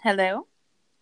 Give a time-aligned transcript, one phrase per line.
[0.00, 0.46] Hello.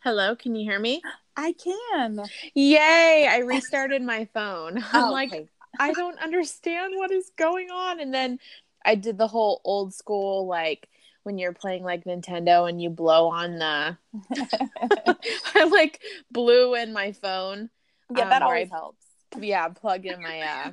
[0.01, 1.03] Hello, can you hear me?
[1.37, 2.23] I can.
[2.55, 3.27] Yay!
[3.29, 4.79] I restarted my phone.
[4.93, 5.49] I'm Oh, like, okay.
[5.79, 8.01] I don't understand what is going on.
[8.01, 8.39] And then
[8.85, 10.89] I did the whole old school, like
[11.25, 13.99] when you're playing like Nintendo and you blow on the.
[15.55, 16.01] I like
[16.31, 17.69] blew in my phone.
[18.17, 19.05] yeah, Um, that always I- helps.
[19.39, 20.73] Yeah, plug in my uh,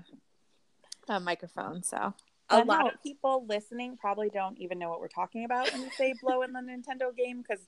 [1.09, 1.83] uh microphone.
[1.83, 2.13] So
[2.49, 2.95] A lot helps.
[2.95, 6.43] of people listening probably don't even know what we're talking about when you say blow
[6.43, 7.59] in the Nintendo game because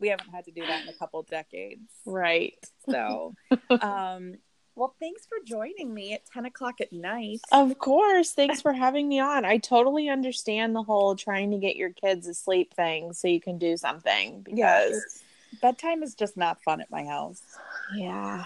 [0.00, 1.90] we haven't had to do that in a couple decades.
[2.06, 2.58] right.
[2.88, 3.34] So,
[3.82, 4.34] um,
[4.74, 7.40] well, thanks for joining me at 10 o'clock at night.
[7.52, 8.32] Of course.
[8.32, 9.44] Thanks for having me on.
[9.44, 13.58] I totally understand the whole trying to get your kids asleep thing so you can
[13.58, 15.22] do something because
[15.60, 17.42] bedtime is just not fun at my house.
[17.94, 18.44] yeah.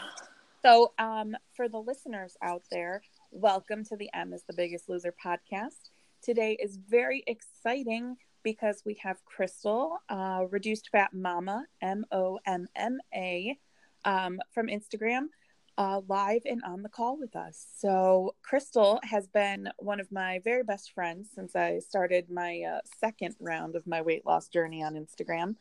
[0.62, 5.14] So, um, for the listeners out there, welcome to the M is the Biggest Loser
[5.24, 5.90] podcast.
[6.22, 12.68] Today is very exciting because we have Crystal, uh, Reduced Fat Momma, M O M
[12.76, 13.58] M A,
[14.04, 15.28] um, from Instagram,
[15.76, 17.66] uh, live and on the call with us.
[17.76, 22.80] So, Crystal has been one of my very best friends since I started my uh,
[23.00, 25.56] second round of my weight loss journey on Instagram.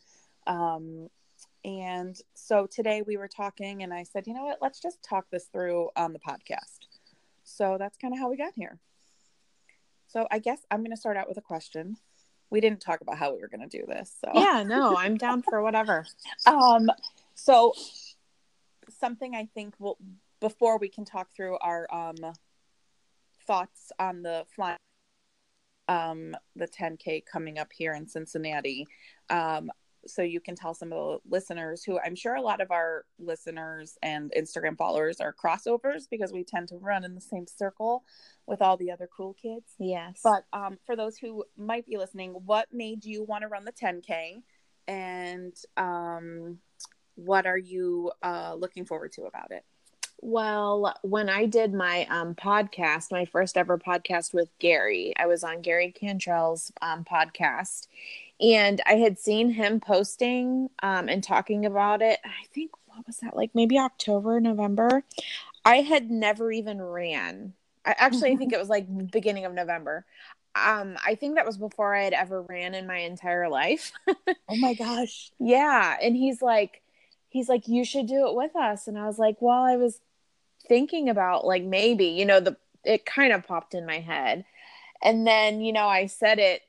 [0.45, 1.09] Um,
[1.65, 5.29] and so today we were talking, and I said, you know what, let's just talk
[5.31, 6.87] this through on the podcast.
[7.43, 8.79] So that's kind of how we got here.
[10.07, 11.97] So I guess I'm going to start out with a question.
[12.49, 14.13] We didn't talk about how we were going to do this.
[14.23, 16.05] So Yeah, no, I'm down for whatever.
[16.45, 16.89] um,
[17.35, 17.73] so
[18.89, 19.97] something I think will
[20.39, 22.33] before we can talk through our um
[23.47, 24.75] thoughts on the fly
[25.87, 28.87] um the 10k coming up here in Cincinnati.
[29.29, 29.71] Um
[30.05, 33.05] so you can tell some of the listeners who I'm sure a lot of our
[33.19, 38.03] listeners and Instagram followers are crossovers because we tend to run in the same circle
[38.45, 39.73] with all the other cool kids.
[39.79, 40.19] Yes.
[40.23, 43.71] But um, for those who might be listening, what made you want to run the
[43.71, 44.41] 10K?
[44.87, 46.59] And um,
[47.15, 49.63] what are you uh, looking forward to about it?
[50.23, 55.43] well, when I did my um, podcast, my first ever podcast with Gary, I was
[55.43, 57.87] on Gary Cantrell's um, podcast,
[58.39, 62.19] and I had seen him posting um, and talking about it.
[62.23, 63.51] I think what was that like?
[63.53, 65.03] Maybe October, November.
[65.65, 67.53] I had never even ran.
[67.85, 70.05] I actually I think it was like beginning of November.
[70.55, 73.91] Um, I think that was before I had ever ran in my entire life.
[74.49, 75.31] Oh my gosh.
[75.39, 75.97] Yeah.
[75.99, 76.83] And he's like,
[77.29, 78.87] he's like, you should do it with us.
[78.87, 79.99] And I was like, well, I was
[80.67, 84.45] thinking about like maybe, you know, the it kind of popped in my head.
[85.01, 86.61] And then, you know, I said it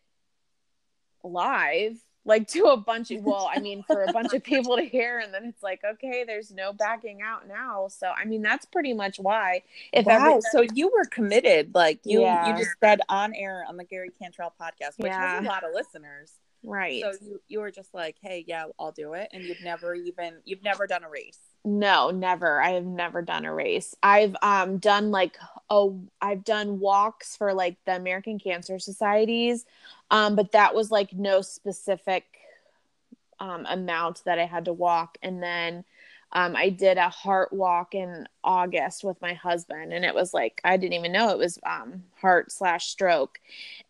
[1.25, 4.83] live, like to a bunch of well, I mean, for a bunch of people to
[4.83, 7.89] hear, and then it's like, okay, there's no backing out now.
[7.89, 9.63] So I mean, that's pretty much why.
[9.93, 10.15] If wow.
[10.29, 11.75] every so you were committed.
[11.75, 12.49] Like you, Yeah.
[12.49, 15.71] you just said on air on the Gary Cantrell podcast, which has a lot of
[15.75, 16.33] listeners.
[16.65, 17.03] Right.
[17.03, 19.29] So you, you were just like, hey, yeah, I'll do it.
[19.33, 21.39] And you've never even, you've never done a race.
[21.65, 22.61] No, never.
[22.61, 23.95] I have never done a race.
[24.03, 25.39] I've um done like
[25.71, 29.65] oh I've done walks for like the American Cancer Societies.
[30.11, 32.25] Um but that was like no specific
[33.41, 35.85] um amount that I had to walk and then
[36.35, 40.61] um I did a heart walk in August with my husband and it was like
[40.65, 43.39] I didn't even know it was um heart slash stroke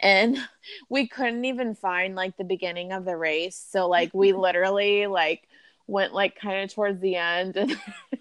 [0.01, 0.39] and
[0.89, 5.49] we couldn't even find like the beginning of the race so like we literally like
[5.87, 7.77] went like kind of towards the end and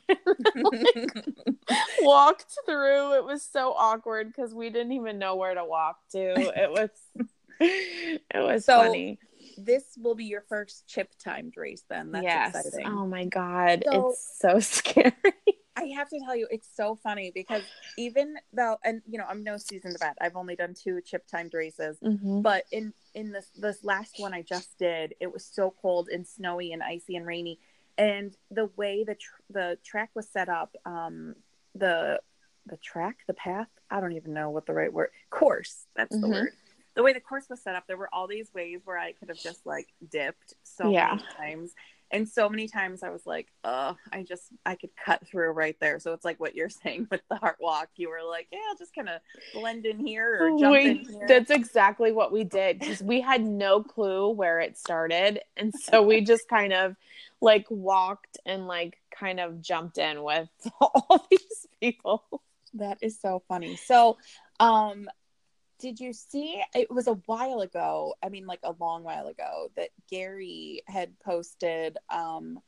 [2.00, 3.14] walked through.
[3.16, 6.20] It was so awkward because we didn't even know where to walk to.
[6.20, 6.90] It was
[7.60, 9.20] it was So, funny.
[9.58, 12.12] This will be your first chip timed race then.
[12.12, 12.56] That's yes.
[12.66, 12.88] exciting.
[12.88, 13.84] Oh my god.
[13.86, 15.14] So- it's so scary.
[15.76, 17.64] I have to tell you, it's so funny because
[17.98, 20.16] even though, and you know, I'm no seasoned vet.
[20.22, 22.44] I've only done two chip timed races, Mhm.
[22.44, 26.28] but in in this this last one I just did, it was so cold and
[26.28, 27.60] snowy and icy and rainy,
[27.98, 31.36] and the way the tr- the track was set up, um,
[31.74, 32.22] the
[32.68, 35.88] the track, the path, I don't even know what the right word course.
[35.96, 36.32] That's the Mhm.
[36.32, 36.54] word.
[36.96, 39.30] The way the course was set up, there were all these ways where I could
[39.30, 41.16] have just like dipped so Yeah.
[41.16, 41.72] many times.
[42.12, 45.76] And so many times I was like, oh, I just, I could cut through right
[45.80, 45.98] there.
[46.00, 47.90] So it's like what you're saying with the heart walk.
[47.96, 49.20] You were like, yeah, I'll just kind of
[49.52, 51.26] blend in here or jump We- in here.
[51.28, 55.40] that's exactly what we did because we had no clue where it started.
[55.58, 56.96] And so we just kind of
[57.42, 60.50] like walked and like kind of jumped in with
[60.82, 62.24] all these people.
[62.76, 63.76] That is so funny.
[63.76, 64.18] So,
[64.60, 65.10] um,
[65.80, 69.70] did you see it was a while ago i mean like a long while ago
[69.76, 72.60] that gary had posted um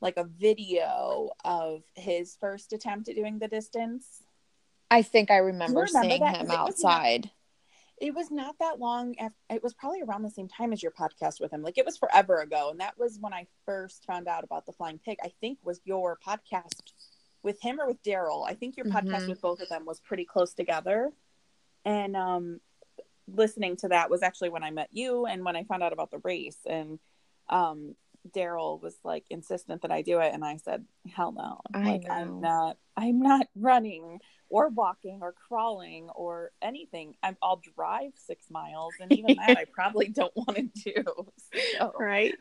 [0.00, 4.22] like a video of his first attempt at doing the distance
[4.90, 6.36] I think I remember, remember seeing that?
[6.36, 7.30] him Because it was not- outside.
[7.98, 10.92] it was not that long after, it was probably around the same time as your
[10.92, 14.28] podcast with him like it was forever ago and that was when i first found
[14.28, 16.92] out about the flying pig i think was your podcast
[17.42, 19.28] with him or with daryl i think your podcast Mhm.
[19.30, 21.10] with both of them was pretty close together
[21.84, 22.60] and um
[23.28, 26.10] listening to that was actually when i met you and when i found out about
[26.10, 26.98] the race and
[27.48, 27.94] um
[28.34, 30.84] daryl was like insistent that i do it and i said
[31.14, 32.12] hell no I like know.
[32.12, 34.20] i'm not i'm not running
[34.52, 37.14] or walking or crawling or anything.
[37.22, 41.02] I'm, I'll drive six miles, and even that I probably don't want to do.
[41.78, 42.34] So, Right.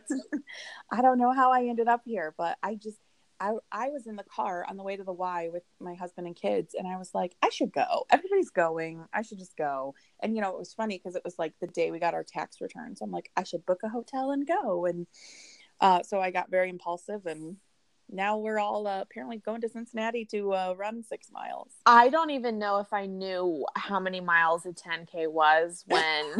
[0.91, 2.97] I don't know how I ended up here, but I just
[3.41, 6.27] I I was in the car on the way to the Y with my husband
[6.27, 8.05] and kids, and I was like, I should go.
[8.11, 9.03] Everybody's going.
[9.11, 9.95] I should just go.
[10.21, 12.23] And you know, it was funny because it was like the day we got our
[12.23, 13.01] tax returns.
[13.01, 14.85] I'm like, I should book a hotel and go.
[14.85, 15.07] And
[15.81, 17.57] uh, so I got very impulsive and.
[18.13, 21.71] Now we're all uh, apparently going to Cincinnati to uh, run six miles.
[21.85, 26.35] I don't even know if I knew how many miles a 10K was when.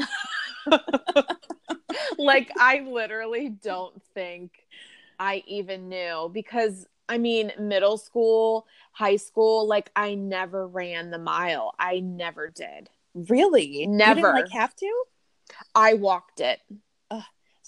[2.18, 4.52] like, I literally don't think
[5.22, 11.20] I even knew because I mean, middle school, high school, like, I never ran the
[11.20, 11.74] mile.
[11.78, 12.90] I never did.
[13.14, 13.66] Really?
[13.82, 14.22] You Never.
[14.22, 15.04] didn't like have to?
[15.76, 16.62] I walked it.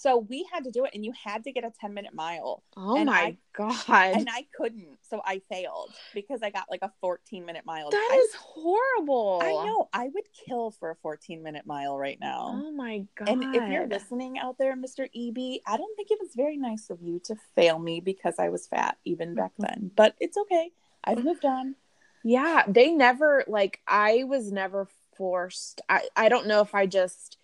[0.04, 2.62] So we had to do it and you had to get a 10 minute mile.
[2.76, 3.88] Oh And my I- God.
[3.88, 4.98] And I couldn't.
[5.00, 7.88] So I failed because I got like a 14 minute mile.
[7.88, 9.40] that I, is horrible.
[9.42, 9.88] I know.
[9.94, 12.50] I would kill for a 14 minute mile right now.
[12.62, 13.30] Oh my God.
[13.30, 15.04] And if you're listening out there, Mr.
[15.04, 18.50] EB, I don't think it was very nice of you to fail me because I
[18.50, 19.62] was fat even back mm-hmm.
[19.62, 19.90] then.
[19.96, 20.70] But it's okay.
[21.02, 21.28] I've mm-hmm.
[21.28, 21.76] moved on.
[22.22, 24.86] Yeah, they never like I was never
[25.16, 25.80] forced.
[25.88, 27.38] I I don't know if I just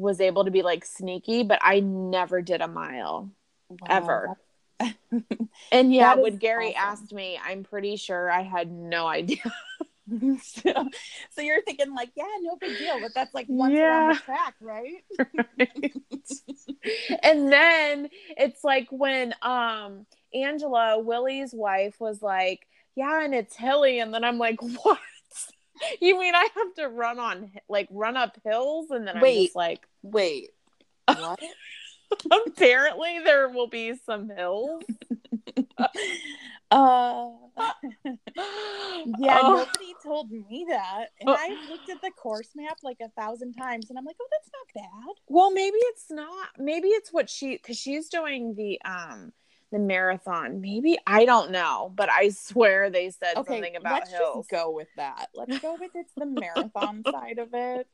[0.00, 3.30] was able to be like sneaky, but I never did a mile
[3.88, 4.36] ever.
[5.72, 7.04] And yeah, when Gary awesome.
[7.04, 9.42] asked me, I'm pretty sure I had no idea.
[10.42, 10.88] so,
[11.30, 14.54] so you're thinking like, yeah, no big deal, but that's like once around the track,
[14.60, 15.04] right?
[17.22, 22.66] and then it's like when um Angela, Willie's wife, was like,
[22.96, 24.98] Yeah, and it's hilly, and then I'm like, What?
[26.00, 29.56] You mean I have to run on like run up hills and then I'm just
[29.56, 30.50] like Wait,
[31.06, 31.40] what?
[32.46, 34.82] apparently there will be some hills.
[35.78, 35.84] uh,
[36.70, 37.30] yeah,
[39.42, 39.54] Oh.
[39.56, 41.36] nobody told me that, and Oh.
[41.38, 44.50] I've looked at the course map like a thousand times, and I'm like, oh, that's
[44.52, 45.14] not bad.
[45.28, 46.48] Well, maybe it's not.
[46.58, 49.32] Maybe it's what she because she's doing the um
[49.72, 50.60] the marathon.
[50.60, 54.10] Maybe I don't know, but I swear they said Okay, something about hills.
[54.10, 54.36] let's hills.
[54.46, 55.26] just go with that.
[55.34, 57.86] Let's go with it's the marathon side of it.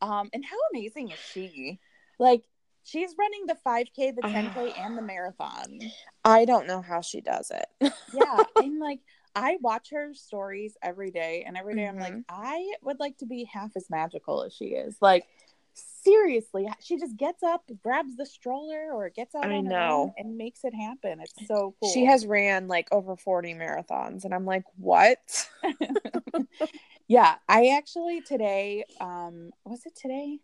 [0.00, 1.78] Um, and how amazing is she?
[2.18, 2.44] Like,
[2.84, 5.80] she's running the 5K, the 10K, and the marathon.
[6.24, 7.92] I don't know how she does it.
[8.14, 9.00] yeah and like
[9.34, 12.24] i watch her stories every day and every day i'm like Mhm.
[12.28, 15.26] i would like to be half as magical as she is like
[15.74, 20.14] seriously she just gets up grabs the stroller or gets out I on know.
[20.16, 24.32] and makes it happen it's so cool She has ran like over 40 marathons and
[24.32, 25.48] I'm like, "What?"
[27.08, 30.38] yeah i actually today um was it today?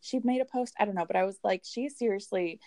[0.00, 2.60] She made a post i don't know but i was like she's seriously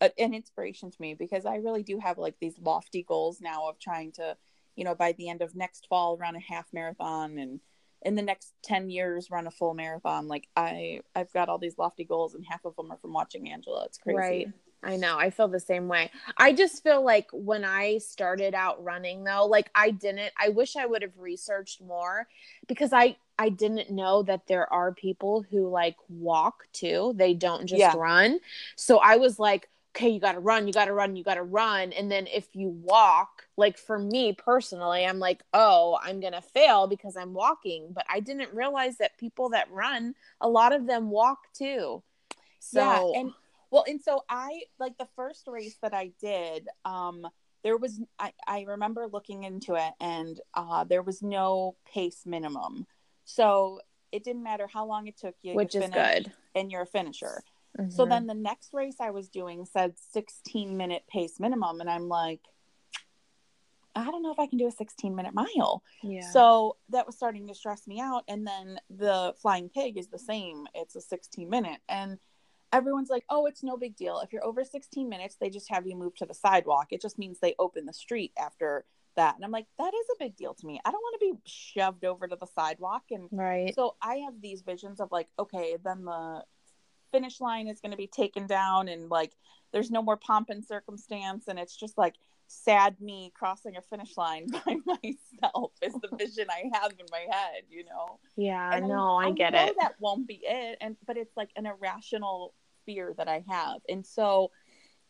[0.00, 3.78] an inspiration to me because i really do have like these lofty goals now of
[3.78, 4.36] trying to
[4.76, 7.60] you know by the end of next fall run a half marathon and
[8.02, 10.28] in the next 10 years run a full marathon.
[10.28, 13.50] Like i i've got all these lofty goals and half of them are from watching
[13.50, 13.84] angela.
[13.84, 14.18] It's crazy.
[14.18, 14.48] Right.
[14.82, 15.18] I know.
[15.18, 16.10] I feel the same way.
[16.38, 20.74] I just feel like when I started out running though, like I didn't I wish
[20.74, 22.26] I would have researched more
[22.66, 27.12] because I I didn't know that there are people who like walk too.
[27.16, 27.94] They don't just Yeah.
[27.94, 28.40] run.
[28.76, 31.34] So I was like, okay, you got to run, you got to run, you got
[31.34, 31.92] to run.
[31.92, 36.40] And then if you walk, like for me personally, I'm like, "Oh, I'm going to
[36.42, 40.86] fail because I'm walking." But I didn't realize that people that run, a lot of
[40.86, 42.02] them walk too.
[42.60, 43.32] So yeah and
[43.70, 47.26] well and so i like the first race that i did um
[47.62, 52.86] there was i i remember looking into it and uh there was no pace minimum
[53.24, 53.80] so
[54.12, 56.32] it didn't matter how long it took you which you is good.
[56.54, 57.42] and you're a finisher
[57.88, 58.08] so Mhm.
[58.08, 62.40] then the next race i was doing said 16 minute pace minimum and i'm like
[63.94, 66.20] i don't know if i can do a 16 minute mile yeah.
[66.32, 68.24] so that was starting to stress me out.
[68.28, 70.66] And then the flying pig is the same.
[70.74, 71.80] It's a 16 minute.
[71.88, 72.18] And
[72.72, 74.20] everyone's like, oh, it's no big deal.
[74.20, 76.88] If you're over 16 minutes, they just have you move to the sidewalk.
[76.90, 78.84] It just means they open the street after
[79.16, 79.34] that.
[79.34, 80.80] And I'm like, that is a big deal to me.
[80.84, 83.02] I don't want to be shoved over to the sidewalk.
[83.10, 83.74] And right.
[83.74, 86.44] so I have these visions of like, okay, then the
[87.12, 89.32] finish line is going to be taken down and like
[89.72, 91.48] there's no more pomp and circumstance.
[91.48, 92.14] And it's just like
[92.46, 95.69] sad me crossing a finish line by myself
[96.24, 98.18] vision I have in my head, you know.
[98.36, 99.76] Yeah, And no, I, get know it.
[99.80, 102.54] That won't be it, and but it's like an irrational
[102.86, 104.50] fear that I have, and so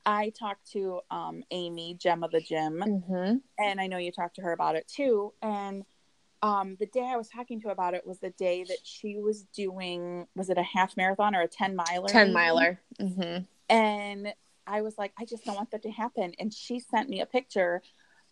[0.06, 4.36] I talked to um, Amy Gem of the Gym, hmm and I know you talked
[4.36, 5.32] to her about it too.
[5.42, 5.84] And
[6.42, 9.18] um, the day I was talking to her about it was the day that she
[9.18, 12.08] was doing was it a half marathon or a ten miler?
[12.08, 12.34] 10 maybe?
[12.34, 12.80] miler.
[12.98, 13.38] hmm
[13.68, 14.32] and
[14.66, 16.32] I was like, I just don't want that to happen.
[16.38, 17.82] And she sent me a picture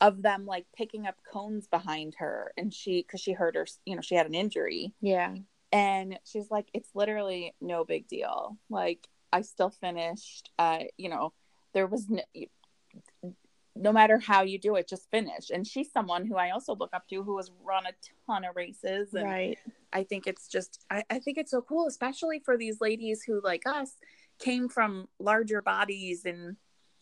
[0.00, 3.94] of them like picking up cones behind her, and she because she hurt her, you
[3.96, 5.34] know, she had an injury, Yeah.
[5.72, 8.56] and she's like, it's literally no big deal.
[8.70, 10.50] Like I still finished.
[10.58, 11.32] Uh, you know,
[11.74, 12.22] there was no,
[13.76, 15.50] no matter how you do it, just finish.
[15.50, 17.92] And she's someone who I also look up to who has run a
[18.26, 19.58] ton of races, and Right.
[19.92, 23.40] I think it's just I, I think it's so cool, especially for these ladies who
[23.42, 23.92] like us
[24.38, 26.56] came from larger bodies and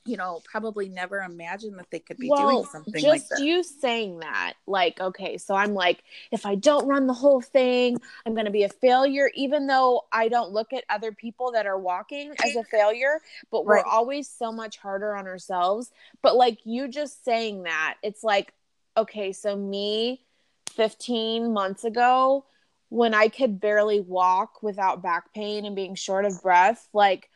[0.07, 3.37] you know probably never imagined that they could be doing something just like that.
[3.37, 7.41] Just you saying that, like, okay, so I'm like, if I don't run the whole
[7.41, 11.53] thing, I'm going to be a failure, even though I don't look at other people
[11.53, 13.21] that are walking as a failure,
[13.51, 15.91] but we're always so much harder on ourselves.
[16.23, 18.53] But like you just saying that, it's like,
[18.97, 20.25] okay, so me
[20.71, 22.45] 15 months ago,
[22.89, 27.29] when I could barely walk without back pain and being short of breath, like,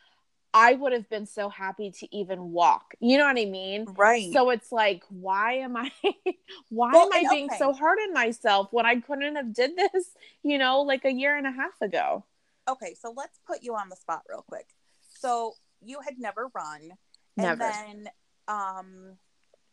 [0.53, 2.95] I would have been so happy to even walk.
[3.01, 3.89] You know what I mean?
[3.97, 4.33] right.
[4.33, 5.91] So it's like, why am I
[6.71, 7.57] why Well, am I and being okay.
[7.57, 10.11] so hard on myself when I couldn't have did this,
[10.43, 12.25] you know, like a year and a half ago?
[12.69, 14.67] okay, so let's put you on the spot real quick.
[15.09, 16.93] So you had never run,
[17.39, 17.59] and Never.
[17.61, 18.09] then
[18.49, 19.17] um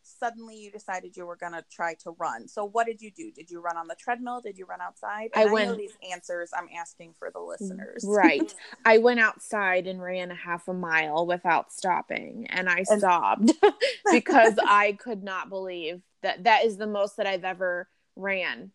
[0.08, 2.48] suddenly you decided you were going to try to run.
[2.48, 3.30] So what did you do?
[3.30, 4.40] Did you run on the treadmill?
[4.40, 5.30] Did you run outside?
[5.34, 8.04] I And I, know went- these answers I'm asking for the listeners.
[8.08, 8.54] Right.
[8.84, 13.52] I went outside and ran a half a mile without stopping and I And- sobbed
[14.12, 18.72] because I could not believe that that is the most that I've ever ran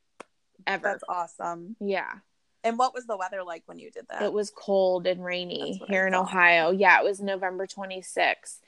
[0.67, 0.83] ever.
[0.83, 1.75] That's awesome.
[1.79, 2.11] yeah.
[2.65, 4.21] And what was the weather like when you did that?
[4.21, 6.15] It was cold and rainy That's what I here in.
[6.15, 6.71] Ohio.
[6.71, 8.59] Yeah, it was November 26th.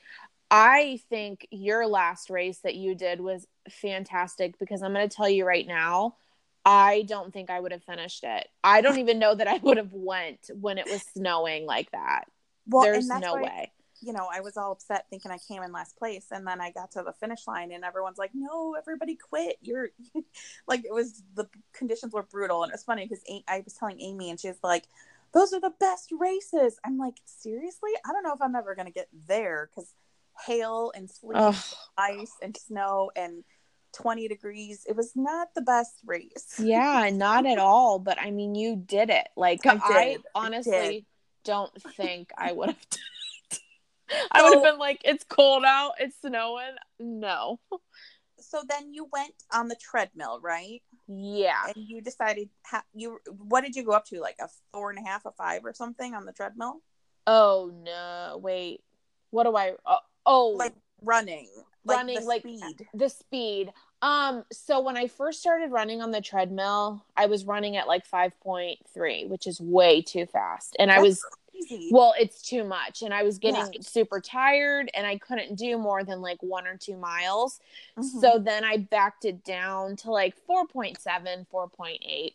[0.50, 5.28] I think your last race that you did was fantastic because I'm going to tell
[5.28, 6.16] you right now,
[6.64, 8.48] I don't think I would have finished it.
[8.64, 12.24] I don't even know that I would have went when it was snowing like that.
[12.66, 13.72] well, There's no why, way.
[14.00, 16.70] You know, I was all upset thinking I came in last place, and then I
[16.70, 19.90] got to the finish line, and everyone's like, "No, everybody quit." You're
[20.68, 24.30] like, it was the conditions were brutal, and it's funny because I was telling Amy,
[24.30, 24.84] and she's like,
[25.32, 27.90] "Those are the best races." I'm like, seriously?
[28.06, 29.94] I don't know if I'm ever gonna get there because
[30.44, 31.54] hail and sleet, Ugh.
[31.96, 33.44] ice and snow, and
[33.94, 34.84] 20 degrees.
[34.88, 36.54] It was not the best race.
[36.58, 37.98] Yeah, not at all.
[37.98, 39.28] But I mean, you did it.
[39.36, 41.06] Like, I I, honestly
[41.44, 43.00] don't think I would have done
[43.50, 43.58] it.
[44.30, 46.76] I would have been like, it's cold out, it's snowing.
[47.00, 47.58] No.
[48.38, 50.82] So then you went on the treadmill, right?
[51.08, 51.66] Yeah.
[51.66, 54.98] and you decided ha- you what did you go up to like a four and
[54.98, 56.82] a half a five or something on the treadmill
[57.26, 58.38] Oh no!
[58.38, 58.82] Wait,
[59.30, 59.72] what do I?
[59.84, 61.48] Oh, oh like running
[61.84, 63.72] like running, the like speed the speed.
[64.02, 68.04] Um, so when I first started running on the treadmill, I was running at like
[68.04, 72.64] five point three, which is way too fast, and I was crazy well, it's too
[72.64, 73.80] much, and I was getting Yeah.
[73.80, 77.60] super tired, and I couldn't do more than like one or two miles.
[77.96, 78.20] Mhm.
[78.20, 82.34] So then I backed it down to like 4.7, 4.8.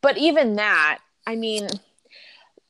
[0.00, 1.68] But even that, I mean,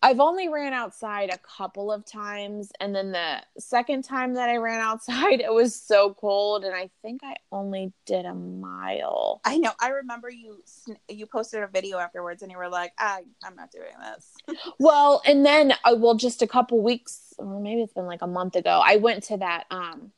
[0.00, 2.70] I've only ran outside a couple of times.
[2.80, 6.64] And then the second time that I ran outside, it was so cold.
[6.64, 9.40] And I think I only did a mile.
[9.44, 10.62] i know i remember you
[11.08, 14.34] you posted a video afterwards and you were like I, i'm not doing this
[14.78, 18.26] Well, and then, uh, well, just a couple weeks, or maybe it's been like a
[18.26, 20.12] month ago, I went to that, um,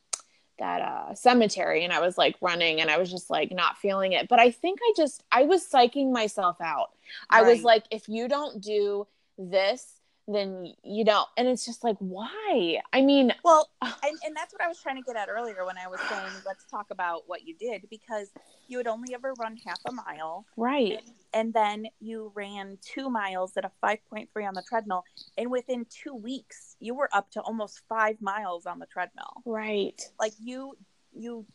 [0.58, 4.12] that uh cemetery and I was like running and I was just like not feeling
[4.12, 4.28] it.
[4.28, 6.90] But I think I just I was psyching myself out.
[7.30, 9.06] I was like, if you don't do
[9.40, 11.28] this, then you don't.
[11.37, 12.80] And it's just like, why?
[12.92, 15.76] I mean, well and, and that's what i was trying to get at earlier when
[15.78, 18.30] i was saying let's talk about what you did because
[18.68, 21.00] you had only ever run half a mile right.
[21.32, 25.04] and then you ran two miles at a 5.3 on the treadmill
[25.38, 30.00] and within two weeks you were up to almost five miles on the treadmill Right.
[30.18, 30.75] like you
[31.12, 31.47] you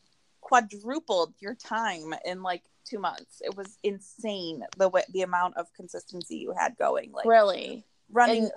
[0.46, 5.66] quadrupled your time in like two months it was insane the way the amount of
[5.72, 7.84] consistency you had going like Really.
[8.10, 8.52] running And-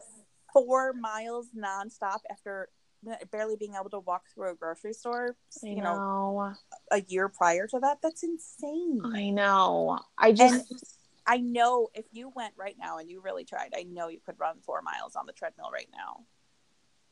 [0.54, 2.70] four miles nonstop after
[3.32, 6.54] barely being able to walk through a grocery store you know know.
[6.92, 10.00] a year prior to that that's insane I know.
[10.16, 10.80] I just and
[11.26, 14.40] I know if you went right now and you really tried, I know you could
[14.40, 16.24] run four miles on the treadmill right now.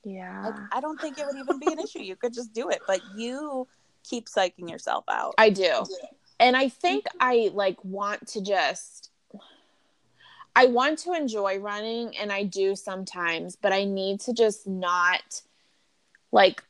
[0.03, 0.51] Yeah.
[0.71, 1.99] I, I don't think it would even be an issue.
[1.99, 3.67] You could just do it, but you
[4.09, 5.35] keep psyching yourself out.
[5.37, 5.83] I do.
[6.39, 7.17] And I think mm-hmm.
[7.19, 9.11] I like want to just
[10.55, 15.41] I want to enjoy running and I do sometimes, but I need to just not
[16.31, 16.63] like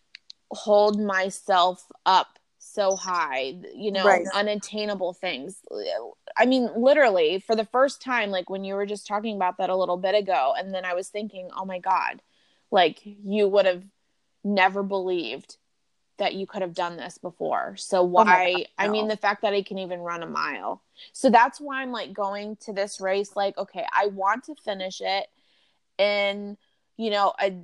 [0.52, 4.26] hold myself up so high, you know, Right.
[4.34, 5.60] unattainable things.
[6.36, 9.70] I mean, literally, for the first time, like when you were just talking about that
[9.70, 12.22] a little bit ago, and then I was thinking, oh my God,
[12.70, 13.84] like you would have
[14.44, 15.58] never believed
[16.18, 17.76] that you could have done this before.
[17.78, 18.66] So Oh why?
[18.78, 20.82] I mean, the fact that I can even run a mile.
[21.14, 25.02] So that's why I'm like going to this race, like, okay, I want to finish
[25.02, 25.28] it
[25.98, 26.58] in,
[26.98, 27.58] you know, I,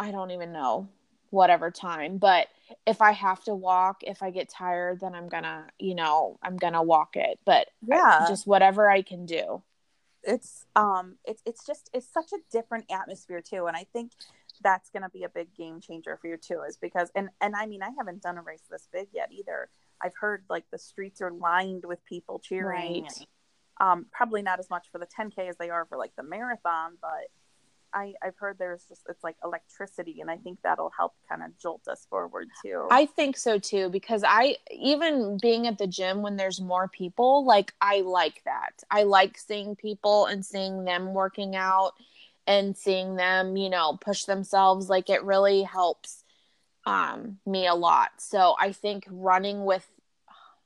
[0.00, 0.88] I don't even know
[1.30, 2.48] whatever time, but
[2.86, 6.56] if I have to walk, if I get tired, then I'm gonna, you know, I'm
[6.56, 7.38] gonna walk it.
[7.44, 8.28] But I- Yeah.
[8.28, 9.62] just whatever I can do.
[10.26, 14.10] it's um it's it's just it's such a different atmosphere too and i think
[14.62, 17.54] that's going to be a big game changer for you too is because and and
[17.56, 19.68] i mean i haven't done a race this big yet either
[20.02, 23.04] i've heard like the streets are lined with people cheering Right.
[23.18, 23.26] and,
[23.80, 26.92] um probably not as much for the 10k as they are for like the marathon
[27.00, 27.28] but
[27.94, 31.56] I, I've heard there's just it's like electricity, and I think that'll help kind of
[31.58, 32.88] jolt us forward too.
[32.90, 37.44] I think so too because I even being at the gym when there's more people,
[37.44, 38.82] like I like that.
[38.90, 41.92] I like seeing people and seeing them working out
[42.46, 46.24] and seeing them, you know, push themselves like it really helps
[46.86, 48.10] um me a lot.
[48.18, 49.86] So I think running with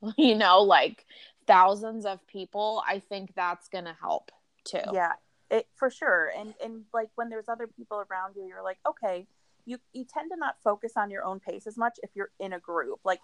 [0.17, 1.05] you know, like
[1.47, 4.31] thousands of people, I think that's going to help
[4.63, 4.79] too.
[4.93, 5.13] yeah
[5.49, 9.25] it for sure and and like when there's other people around you you're like okay
[9.65, 12.53] you you tend to not focus on your own pace as much if you're in
[12.53, 13.19] a group like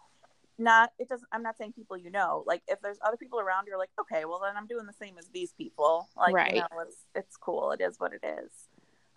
[0.58, 3.66] not it doesn't i'm not saying people you know like if there's other people around
[3.68, 6.54] you're like okay well then i'm doing the same as these people like Right.
[6.56, 8.52] you know it's it's cool it is what it is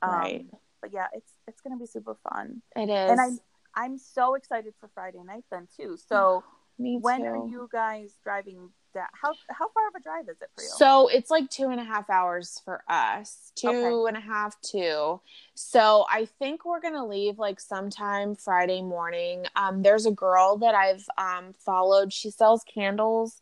[0.03, 0.47] um, Right.
[0.81, 3.11] but yeah it's it's gonna be super fun It is.
[3.11, 3.39] and i'm
[3.75, 6.43] i'm so excited for friday night then too so
[6.79, 7.27] me when too.
[7.27, 10.69] are you guys driving down how how far of a drive is it for you
[10.69, 14.09] So it's like two and a half hours for us, two Okay.
[14.09, 15.21] and a half, two.
[15.55, 19.45] So I think we're gonna leave like sometime Friday morning.
[19.57, 22.13] Um, there's a girl that I've um followed.
[22.13, 23.41] She sells candles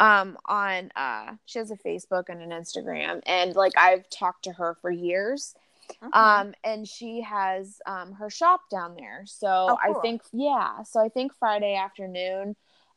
[0.00, 4.52] um on uh she has a Facebook and an Instagram and like I've talked to
[4.52, 5.54] her for years
[6.02, 6.10] Mhm.
[6.14, 11.00] um and she has um her shop down there so Oh, i think yeah so
[11.00, 12.56] i think friday afternoon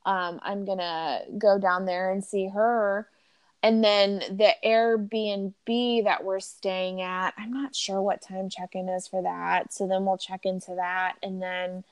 [0.09, 3.07] um i'm gonna go down there and see her.
[3.61, 4.51] And then the
[5.13, 9.87] airbnb that we're staying at i'm not sure what time check-in is for that so
[9.87, 11.15] then we'll check into that.
[11.21, 11.83] And then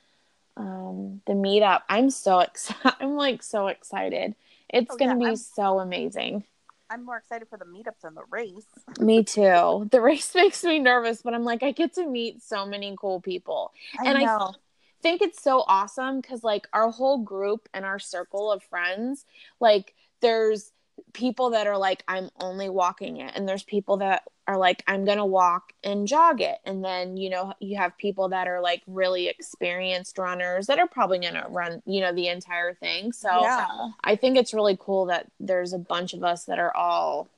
[0.56, 4.34] um the meetup i'm so excited i'm like so excited.
[4.70, 6.44] It's Oh, gonna yeah, be I'm- so amazing.
[6.90, 8.66] I'm more excited for the meetup than the race.
[9.02, 9.88] Me too.
[9.92, 13.20] The race makes me nervous but i'm like i get to meet so many cool
[13.22, 13.72] people.
[14.00, 14.56] I And I- know.
[15.02, 19.26] Think it's so awesome because like our whole group and our circle of friends
[19.60, 20.72] like there's
[21.14, 25.06] people that are like i'm only walking it and there's people that are like i'm
[25.06, 28.82] gonna walk and jog it and then you know you have people that are like
[28.88, 33.68] really experienced runners that are probably gonna run you know the entire thing so yeah.
[34.04, 37.30] i think it's really cool that there's a bunch of us that are all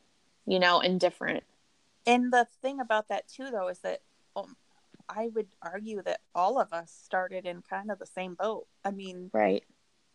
[0.46, 1.44] you know indifferent
[2.06, 4.02] And the thing about that too, though, is that
[4.36, 4.56] um,
[5.10, 8.68] I would argue that all of us started in kind of the same boat.
[8.86, 9.64] I mean, right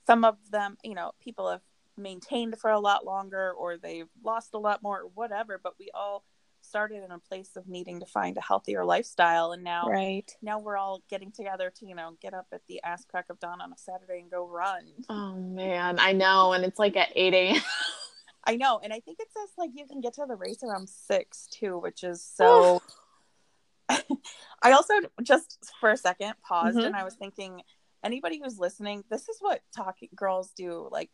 [0.07, 1.63] some of them, you know, people have
[1.97, 5.91] maintained for a lot longer or they've lost a lot more or whatever, but we
[5.95, 6.25] all
[6.61, 9.53] started in a place of needing to find a healthier lifestyle.
[9.53, 12.83] And now, right now we're all getting together to, you know, get up at the
[12.83, 14.87] ass crack of dawn on a Saturday and go run.
[15.09, 17.63] oh man i know and it's like at 8 a.m
[18.47, 18.79] I know.
[18.83, 21.79] And I think it says like you can get to the race around six too,
[21.79, 22.83] which is so.
[24.63, 26.87] I also just for a second paused Mhm.
[26.87, 27.63] and I was thinking,
[28.03, 30.89] anybody who's listening, this is what talking girls do.
[30.91, 31.11] Like,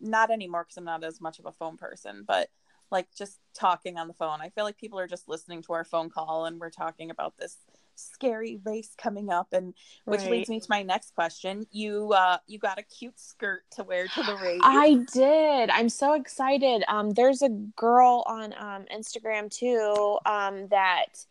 [0.00, 2.48] not anymore because I'm not as much of a phone person, but
[2.90, 4.40] like just talking on the phone.
[4.40, 7.36] I feel like people are just listening to our phone call and we're talking about
[7.38, 7.58] this
[7.94, 9.74] scary race coming up and
[10.06, 10.30] which Right.
[10.30, 14.08] leads me to my next question you uh you got a cute skirt to wear
[14.08, 15.68] to the race I did.
[15.68, 16.82] I'm so excited.
[16.88, 21.26] Um, there's a girl on um, Instagram too um, that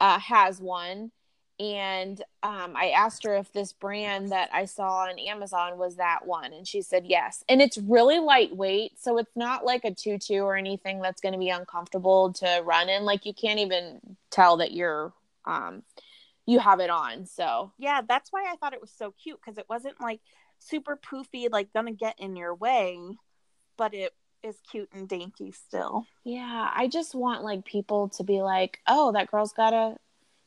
[0.00, 1.10] uh, has one,
[1.60, 6.26] and um, I asked her if this brand that I saw on Amazon was that
[6.26, 7.44] one, and she said yes.
[7.48, 11.38] And it's really lightweight, so it's not like a tutu or anything that's going to
[11.38, 13.04] be uncomfortable to run in.
[13.04, 15.12] Like you can't even tell that you're
[15.44, 15.82] um,
[16.46, 17.26] you have it on.
[17.26, 20.20] So yeah that's why i thought it was so cute because it wasn't like
[20.58, 22.98] super poofy like gonna get in your way
[23.76, 24.12] but it
[24.44, 29.12] is cute and dainty still Yeah, I just want like people to be like, "Oh,
[29.12, 29.96] that girl's got a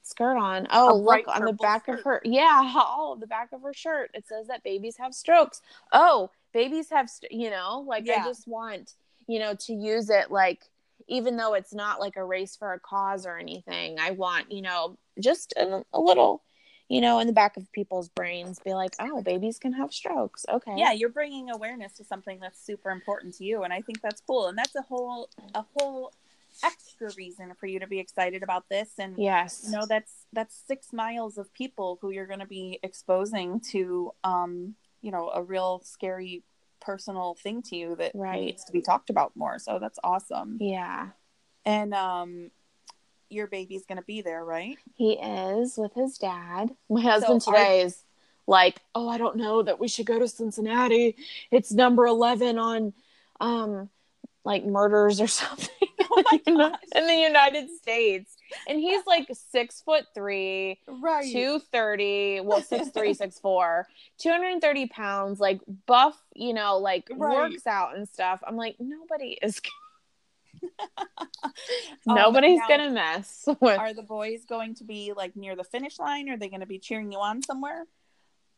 [0.08, 0.68] skirt on.
[0.72, 2.22] Oh, look on the back of her.
[2.26, 4.12] Yeah, all oh, the back of her shirt.
[4.14, 5.62] It says that babies have strokes.
[5.92, 8.94] Oh, babies have, st- you know, like I just want,
[9.28, 10.64] you know, to use it like,
[11.08, 14.62] even though it's not like a race for a cause or anything, I want, you
[14.62, 16.42] know, just a, a little,
[16.90, 20.46] you know, in the back of people's brains, be like, oh, babies can have strokes.
[20.50, 20.74] Okay.
[20.78, 24.22] yeah you're bringing awareness to something that's super important to you and i think that's
[24.22, 26.14] cool and that's a whole a whole
[26.64, 29.62] extra reason for you to be excited about this and Yes.
[29.66, 34.12] you know that's that's six miles of people who you're going to be exposing to
[34.24, 36.44] um you know a real scary
[36.80, 38.42] personal thing to you that Right.
[38.46, 41.10] needs to be talked about more so that's awesome Yeah.
[41.66, 42.52] and um
[43.30, 46.76] your baby's going to be there right He is with his dad.
[46.90, 48.04] My husband are- today is
[48.48, 51.16] like, "Oh, I don't know that we should go to Cincinnati.
[51.52, 52.94] It's number 11 on
[53.40, 53.90] um
[54.46, 55.68] like murders or something
[56.10, 56.80] Oh in the- gosh.
[56.96, 58.34] in the United States."
[58.70, 62.94] And he's like 6 foot 3, right 230, well 6'3,
[63.42, 63.84] 6'4,
[64.18, 67.52] 230 pounds, like buff, you know, like Right.
[67.52, 68.42] works out and stuff.
[68.48, 69.60] I'm like, nobody is
[72.08, 75.64] Um, nobody's now- gonna mess with are the boys going to be like near the
[75.64, 76.30] finish line?
[76.30, 77.86] Are they going to be cheering you on somewhere?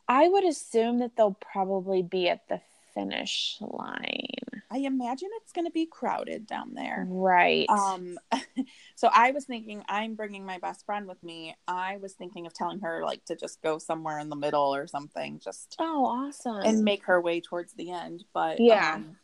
[0.08, 2.62] I would assume that they'll probably be at the
[2.94, 4.28] finish line.
[4.72, 7.06] I imagine it's going to be crowded down there.
[7.08, 7.68] Right.
[7.70, 8.20] Um,
[8.96, 11.56] so I was thinking I'm bringing my best friend with me.
[11.68, 14.86] I was thinking of telling her like to just go somewhere in the middle or
[14.88, 16.62] something, just oh, awesome.
[16.64, 18.26] and make her way towards the end.
[18.34, 18.96] But Yeah.
[18.96, 19.18] um,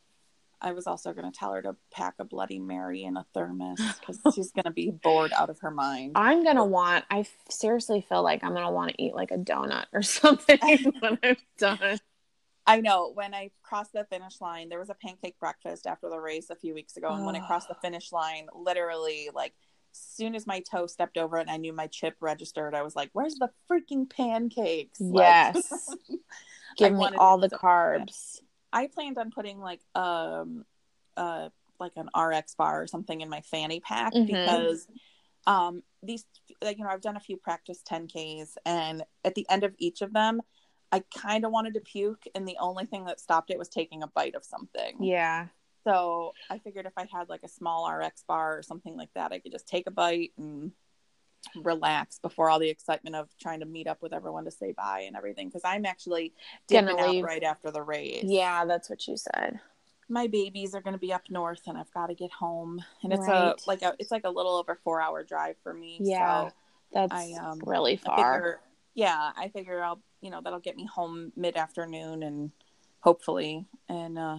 [0.65, 3.79] I was also going to tell her to pack a Bloody Mary in a thermos
[3.99, 6.13] because she's going to be bored out of her mind.
[6.15, 9.29] I'm going to want, I seriously feel like I'm going to want to eat like
[9.31, 10.57] a donut or something
[10.99, 11.99] when I'm done.
[12.65, 16.19] I know when I crossed the finish line, there was a pancake breakfast after the
[16.19, 17.09] race a few weeks ago.
[17.13, 19.53] And when I crossed the finish line, literally, like,
[19.91, 22.95] soon as my toe stepped over it and I knew my chip registered, I was
[22.95, 24.99] like, where's the freaking pancakes?
[24.99, 25.95] Like- Yes.
[26.77, 28.39] Give me all the carbs.
[28.75, 30.65] I planned on putting like um
[31.17, 34.27] uh like an RX bar or something in my fanny pack Mhm.
[34.27, 34.87] because
[35.47, 36.25] um these
[36.61, 40.01] like you know I've done a few practice 10Ks and at the end of each
[40.01, 40.41] of them
[40.91, 44.03] I kind of wanted to puke and the only thing that stopped it was taking
[44.03, 45.03] a bite of something.
[45.03, 45.47] Yeah.
[45.83, 49.31] So I figured if I had like a small RX bar or something like that
[49.31, 50.71] I could just take a bite and
[51.63, 55.01] relax before all the excitement of trying to meet up with everyone to say bye
[55.07, 56.33] and everything because I'm actually
[56.67, 59.59] dipping out right after the race Yeah, that's what you said.
[60.09, 63.11] my babies are going to be up north and I've got to get home and
[63.13, 63.53] it's Right.
[63.53, 66.45] a like a it's like a little over 4 hour drive for me Yeah.
[66.49, 66.53] so
[66.93, 68.15] That's I, um, really I far.
[68.17, 68.59] figure
[68.93, 72.51] yeah I figure I'll you know that'll get me home mid afternoon and
[73.01, 74.37] hopefully and uh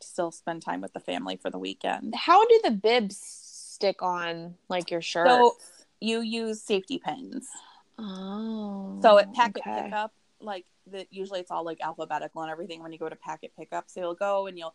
[0.00, 4.54] still spend time with the family for the weekend How do the bibs stick on
[4.68, 5.26] like your shirt?
[5.28, 5.56] so
[6.00, 7.48] you use safety pins
[7.98, 8.98] oh.
[9.02, 9.82] so at packet okay.
[9.82, 13.52] pickup like the usually it's all like alphabetical and everything when you go to packet
[13.58, 14.74] pickup so you'll go and you'll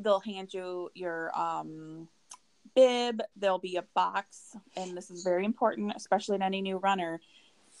[0.00, 2.08] they'll hand you your um
[2.74, 7.20] bib there'll be a box and this is very important especially in any new runner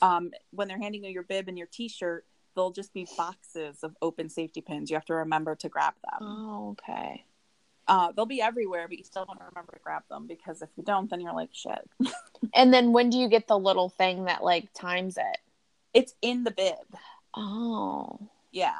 [0.02, 3.96] um when they're handing you your bib and your t-shirt they'll just be boxes of
[4.02, 7.24] open safety pins you have to remember to grab them Oh, okay.
[7.88, 10.68] Uh they'll be everywhere but you still want to remember to grab them because if
[10.76, 11.88] you don't then you're like shit
[12.54, 15.38] And then when do you get the little thing that like times it?
[15.92, 16.76] it's in the bib
[17.36, 18.18] Oh.
[18.52, 18.78] Yeah.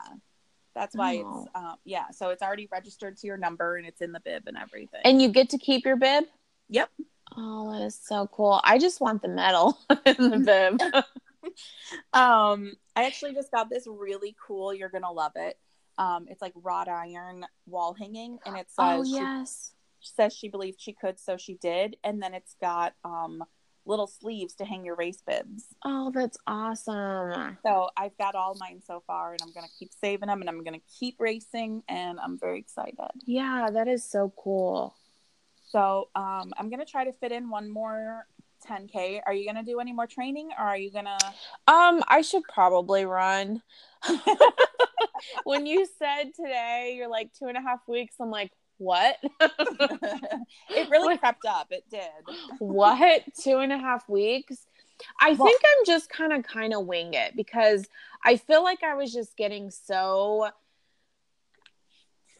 [0.77, 1.43] That's why Oh.
[1.43, 4.45] it's um yeah, so it's already registered to your number and it's in the bib
[4.47, 5.01] and everything.
[5.05, 6.25] And you get to keep your bib?
[6.69, 6.89] yep.
[7.37, 8.61] Oh, that is so cool.
[8.63, 10.39] I just want the medal in the
[10.91, 11.05] bib.
[12.13, 15.59] Um I actually just got this really cool, you're going to love it.
[15.99, 19.73] Um it's like wrought iron wall hanging and it says oh, she, yes.
[20.01, 23.45] she says she believed she could so she did and then it's got um
[23.87, 25.67] little sleeves to hang your race bibs.
[25.85, 27.59] Oh, that's awesome.
[27.63, 30.49] So I've got all mine so far and I'm going to keep saving them and
[30.49, 32.97] I'm going to keep racing and I'm very excited.
[33.27, 34.95] Yeah, that is so cool.
[35.75, 38.29] So um, I'm gonna try to fit in one more
[38.65, 39.23] 10k.
[39.27, 41.19] Are you gonna do any more training, or are you gonna?
[41.67, 43.61] Um, I should probably run.
[45.45, 49.17] when you said today you're like two and a half weeks, I'm like, what?
[49.41, 51.69] it really crept up.
[51.71, 52.01] It did.
[52.59, 53.23] what?
[53.43, 54.67] Two and a half weeks?
[55.21, 57.87] I Well- think I'm just kind of kind of wing it because
[58.25, 60.51] I feel like I was just getting so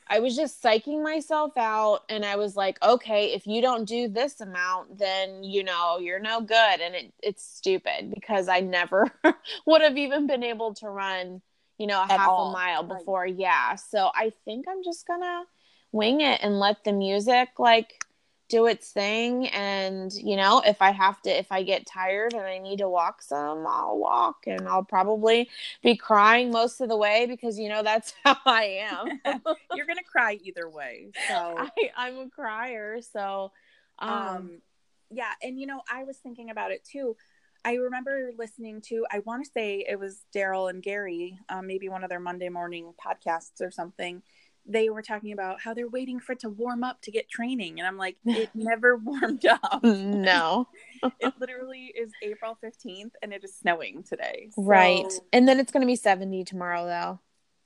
[0.07, 4.07] I was just psyching myself out and I was like, okay, if you don't do
[4.07, 6.81] this amount, then you know, you're no good.
[6.81, 9.11] And it, it's stupid because I never
[9.67, 11.41] would have even been able to run,
[11.79, 12.51] you know, a half all.
[12.51, 12.99] a mile Right.
[12.99, 13.27] before.
[13.27, 13.75] Yeah.
[13.77, 15.45] So I think I'm just gonna
[15.93, 18.05] wing it and let the music like
[18.49, 22.43] do its thing and you know if i have to if i get tired and
[22.43, 25.49] i need to walk some i'll walk and i'll probably
[25.83, 29.09] be crying most of the way because you know that's how i am
[29.75, 33.51] you're gonna cry either way so I, i'm a crier so
[33.99, 34.63] um, um
[35.11, 37.17] yeah and you know i was thinking about it too
[37.65, 41.89] i remember listening to i want to say it was daryl and gary um, maybe
[41.89, 44.23] one of their monday morning podcasts or something.
[44.67, 47.79] They were talking about how they're waiting for it to warm up to get training
[47.79, 49.83] and i'm like it never warmed up.
[49.83, 50.69] No.
[51.21, 55.71] It literally is april 15th and it is snowing today so, right and then it's
[55.71, 57.21] going to be 70 tomorrow though.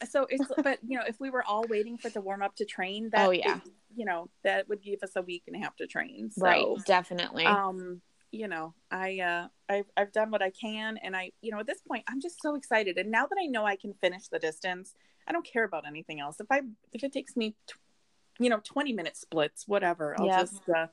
[0.08, 2.56] So it's but you know if we were all waiting for it to warm up
[2.56, 3.56] to train that oh yeah.
[3.56, 3.60] is,
[3.94, 6.66] you know that would give us a week and a half to train so, right.
[6.84, 7.46] Definitely.
[7.46, 8.00] Um
[8.30, 11.66] you know i uh I've, I've done what i can and i you know at
[11.66, 14.38] this point i'm just so excited and now that i know i can finish the
[14.38, 14.94] distance
[15.28, 16.40] I don't care about anything else.
[16.40, 16.62] If I
[16.92, 17.54] if it takes me,
[18.40, 20.18] you know, twenty minute splits, whatever.
[20.18, 20.40] I'll yeah.
[20.40, 20.68] just.
[20.68, 20.86] Uh,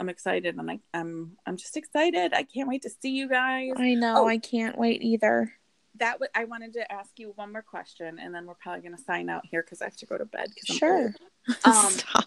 [0.00, 2.32] I'm excited, and I, I'm I'm just excited.
[2.34, 3.70] I can't wait to see you guys.
[3.76, 4.24] I know.
[4.24, 5.52] Oh, I can't wait either.
[5.98, 8.96] That w- I wanted to ask you one more question, and then we're probably going
[8.96, 10.48] to sign out here because I have to go to bed.
[10.64, 11.14] Sure.
[11.64, 12.26] Um, Stop.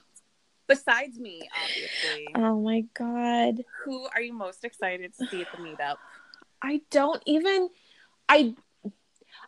[0.67, 2.27] Besides me, obviously.
[2.35, 3.63] Oh my god.
[3.83, 5.97] Who are you most excited to see at the meetup?
[6.61, 7.69] I don't even.
[8.27, 8.55] I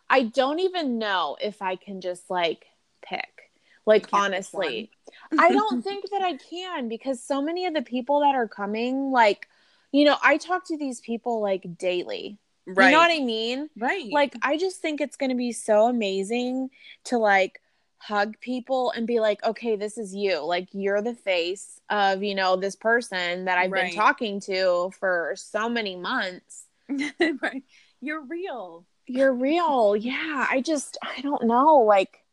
[0.08, 2.66] I don't even know if I can just like
[3.02, 3.50] pick.
[3.86, 4.90] Like honestly,
[5.38, 9.10] I don't think that I can because so many of the people that are coming,
[9.10, 9.48] like,
[9.92, 12.38] you know, I talk to these people like daily.
[12.66, 12.86] Right.
[12.86, 13.70] You know what I mean?
[13.78, 14.12] Right.
[14.12, 16.68] Like, I just think it's going to be so amazing
[17.04, 17.62] to like
[17.98, 20.44] hug people and be like, okay, this is you.
[20.44, 23.86] Like, you're the face of, you know, this person that I've right.
[23.86, 26.64] been talking to for so many months.
[26.88, 27.64] right.
[28.00, 29.96] You're real you're real.
[29.96, 30.46] Yeah.
[30.48, 31.78] I just, I don't know.
[31.78, 32.24] Like,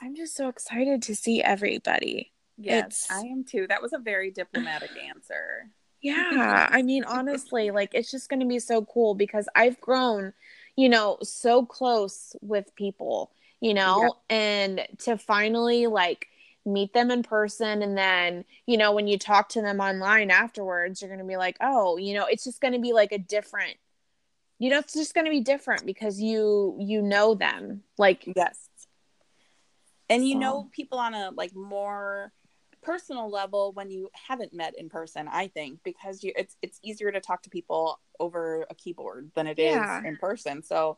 [0.00, 2.32] I'm just so excited to see everybody.
[2.56, 3.10] Yes, it's...
[3.10, 3.66] I am too.
[3.68, 5.66] That was a very diplomatic answer.
[6.04, 6.68] Yeah.
[6.68, 10.32] I mean, honestly, like, it's just going to be so cool because I've grown,
[10.74, 13.30] you know, so close with people,
[13.62, 14.36] you know, yeah.
[14.36, 16.26] and to finally, like,
[16.64, 21.00] meet them in person and then you know when you talk to them online afterwards
[21.00, 23.18] you're going to be like oh you know it's just going to be like a
[23.18, 23.74] different
[24.60, 28.68] you know it's just going to be different because you you know them like yes
[30.08, 30.38] and you so.
[30.38, 32.32] know people on a like more
[32.80, 37.10] personal level when you haven't met in person i think because you it's it's easier
[37.10, 39.98] to talk to people over a keyboard than it yeah.
[39.98, 40.96] is in person so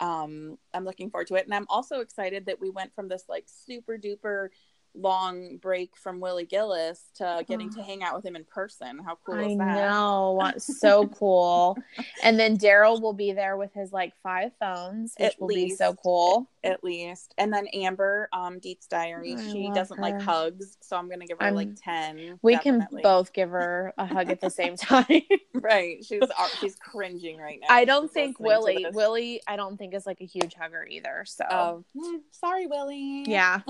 [0.00, 1.44] um i'm looking forward to it.
[1.44, 4.48] And i'm also excited that we went from this like super duper
[4.96, 8.98] long break from Willie Gillis to getting to hang out with him in person.
[9.04, 9.68] How cool is that?
[9.68, 10.52] I know.
[10.58, 11.76] so cool.
[12.22, 15.72] And then Daryl will be there with his like five phones, which at will least,
[15.72, 16.48] be so cool.
[16.64, 17.34] At least.
[17.38, 20.02] And then Amber, um, Deet's Diary, I she doesn't her.
[20.02, 20.76] like hugs.
[20.80, 22.40] So I'm gonna give her like 10.
[22.42, 23.02] We definitely.
[23.02, 25.22] can both give her a hug at the same time.
[25.54, 26.04] right.
[26.04, 26.22] She's
[26.60, 27.74] she's cringing right now.
[27.74, 31.24] I don't think Willie Willie I don't think is like a huge hugger either.
[31.26, 31.84] So oh,
[32.30, 33.24] sorry, Willie.
[33.26, 33.60] Yeah.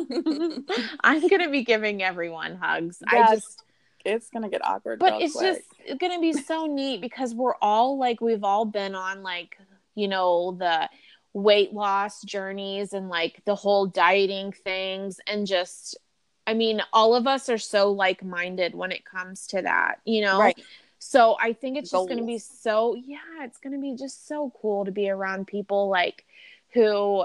[1.23, 3.03] I'm gonna be giving everyone hugs.
[3.07, 3.63] I just
[4.05, 4.99] it's gonna get awkward.
[4.99, 5.65] But it's quick.
[5.89, 9.59] just gonna be so neat because we're all like we've all been on like
[9.95, 10.89] you know the
[11.33, 15.99] weight loss journeys and like the whole dieting things and just
[16.47, 20.23] I mean all of us are so like minded when it comes to that, you
[20.23, 20.39] know.
[20.39, 20.59] Right.
[20.99, 22.09] So I think it's Goals.
[22.09, 25.89] just gonna be so yeah, it's gonna be just so cool to be around people
[25.89, 26.25] like
[26.73, 27.25] who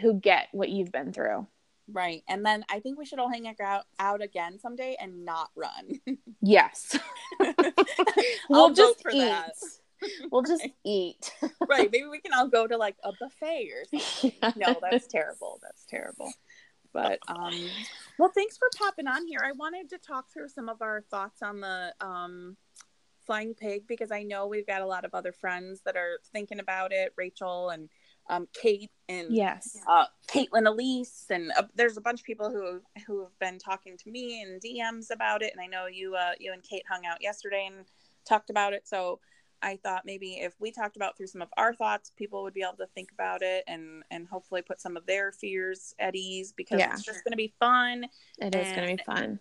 [0.00, 1.46] who get what you've been through.
[1.92, 2.22] Right.
[2.28, 6.00] And then I think we should all hang out out again someday and not run.
[6.42, 6.98] yes.
[8.48, 9.20] we'll just eat.
[9.20, 9.52] That.
[10.30, 10.48] We'll right.
[10.48, 11.32] just eat.
[11.68, 11.90] right.
[11.90, 14.32] Maybe we can all go to like a buffet or something.
[14.42, 14.56] Yes.
[14.56, 15.60] No, that's terrible.
[15.62, 16.32] That's terrible.
[16.92, 17.54] But um
[18.18, 19.40] well thanks for popping on here.
[19.44, 22.56] I wanted to talk through some of our thoughts on the um
[23.26, 26.60] flying pig because I know we've got a lot of other friends that are thinking
[26.60, 27.88] about it, Rachel and
[28.28, 32.80] um, Kate and yes, uh, Caitlin Elise, and uh, there's a bunch of people who
[33.06, 36.32] who have been talking to me in DMs about it, and I know you uh,
[36.38, 37.86] you and Kate hung out yesterday and
[38.28, 38.88] talked about it.
[38.88, 39.20] So
[39.62, 42.62] I thought maybe if we talked about through some of our thoughts, people would be
[42.62, 46.52] able to think about it and and hopefully put some of their fears at ease
[46.52, 46.92] because yeah.
[46.92, 48.06] it's just going to be fun.
[48.38, 49.38] It is going to be fun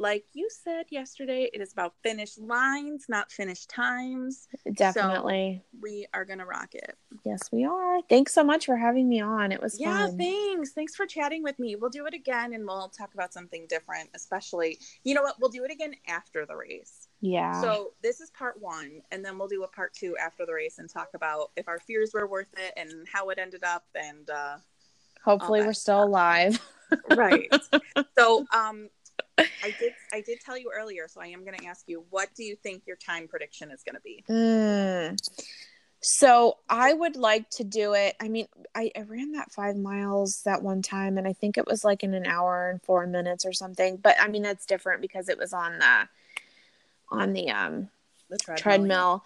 [0.00, 4.48] like you said yesterday, it is about finish lines, not finish times.
[4.74, 5.62] Definitely.
[5.62, 6.96] So we are going to rock it.
[7.22, 8.00] Yes, we are.
[8.08, 9.52] Thanks so much for having me on.
[9.52, 10.16] It was yeah, fun.
[10.16, 10.72] thanks.
[10.72, 11.76] Thanks for chatting with me.
[11.76, 15.36] We'll do it again and we'll talk about something different, especially, you know what?
[15.38, 17.08] We'll do it again after the race.
[17.20, 17.60] Yeah.
[17.60, 20.78] So this is part one, and then we'll do a part two after the race
[20.78, 24.30] and talk about if our fears were worth it and how it ended up and,
[24.30, 24.56] uh,
[25.22, 26.08] hopefully we're still stuff.
[26.08, 26.60] alive
[27.16, 27.52] right
[28.18, 28.88] so um
[29.62, 32.28] I did I did tell you earlier, so I am going to ask you, what
[32.34, 34.24] do you think your time prediction is going to be?
[34.28, 35.18] Mm.
[36.02, 38.16] So I would like to do it.
[38.20, 41.66] I mean, I, I ran that five miles that one time, and I think it
[41.66, 43.96] was like in an hour and four minutes or something.
[43.98, 46.08] But I mean, that's different because it was on the
[47.10, 47.90] on the um
[48.30, 48.62] The treadmill.
[48.62, 49.24] treadmill.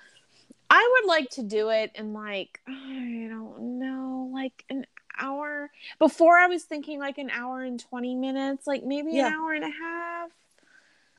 [0.71, 4.87] I would like to do it in like I don't know, like an
[5.19, 5.71] hour.
[5.99, 9.29] Before I was thinking like an hour and 20 minutes, like maybe Yeah.
[9.29, 10.31] an hour and a half.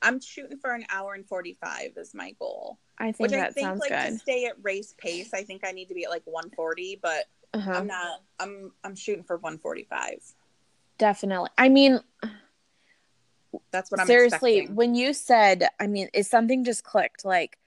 [0.02, 2.78] I'm shooting for an hour and 45 is my goal.
[2.98, 4.20] I think Which that I think sounds like to good.
[4.20, 7.70] stay at race pace, I think I need to be at like 140, but Uh-huh.
[7.72, 10.34] I'm not I'm I'm shooting for 145.
[10.98, 11.50] Definitely.
[11.58, 12.00] I mean,
[13.70, 14.76] That's what I'm seriously, expecting.
[14.76, 17.58] when you said, I mean, is something just clicked like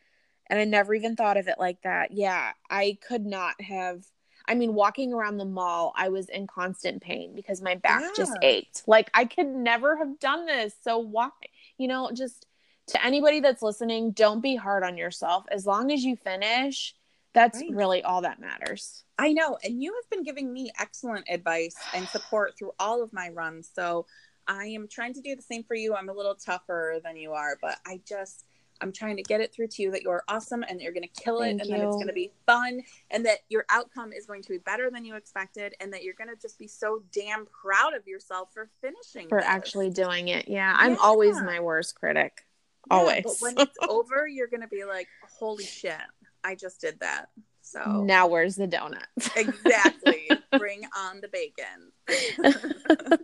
[0.48, 2.12] and I never even thought of it like that.
[2.12, 4.06] Yeah, I could not have
[4.50, 8.36] I mean, walking around the mall, I was in constant pain because my back just
[8.42, 8.82] ached.
[8.88, 10.74] Like I could never have done this.
[10.82, 11.30] So why?
[11.78, 12.48] You know, just
[12.88, 15.46] to anybody that's listening, don't be hard on yourself.
[15.52, 16.96] As long as you finish,
[17.34, 17.70] that's Right.
[17.72, 19.04] really all that matters.
[19.20, 23.14] I know, and you have been giving me excellent advice and support through all of
[23.14, 23.70] my runs.
[23.72, 24.08] So
[24.48, 25.94] I am trying to do the same for you.
[25.94, 28.46] I'm a little tougher than you are, but I just
[28.82, 31.08] I'm trying to get it through to you that you're awesome and that you're going
[31.08, 34.13] to kill it Thank and that it's going to be fun and that your outcome
[34.13, 36.68] is going to be better than you expected and that you're going to just be
[36.68, 39.48] so damn proud of yourself for finishing For this.
[39.48, 40.48] actually doing it.
[40.48, 40.74] Yeah.
[40.78, 42.46] I'm always my worst critic.
[42.89, 43.24] Yeah, always.
[43.24, 45.98] But when it's over, you're going to be like, "Holy shit,
[46.44, 47.30] I just did that."
[47.62, 49.04] So Now where's the donut?
[49.36, 50.30] Exactly.
[50.58, 51.92] Bring on the bacon.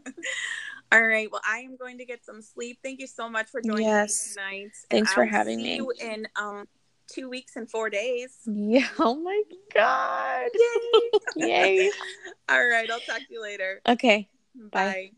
[0.91, 1.29] All right.
[1.31, 2.79] Well, I am going to get some sleep.
[2.83, 4.29] Thank you so much for joining Yes.
[4.37, 4.71] me tonight.
[4.89, 5.75] Thanks for I'll having see me.
[5.77, 6.67] You in um
[7.11, 8.37] two weeks and four days.
[8.45, 8.87] yeah.
[8.99, 9.41] Oh my
[9.73, 10.51] god.
[10.53, 11.09] Yay!
[11.47, 11.89] Yay.
[12.49, 12.89] All right.
[12.89, 13.81] I'll talk to you later.
[13.87, 14.29] Okay.
[14.55, 15.11] Bye.